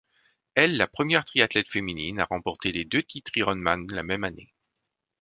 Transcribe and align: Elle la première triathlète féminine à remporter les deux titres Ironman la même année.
Elle 0.55 0.77
la 0.77 0.87
première 0.87 1.25
triathlète 1.25 1.69
féminine 1.69 2.19
à 2.19 2.25
remporter 2.25 2.71
les 2.71 2.85
deux 2.85 3.03
titres 3.03 3.37
Ironman 3.37 3.85
la 3.91 4.01
même 4.01 4.23
année. 4.23 4.51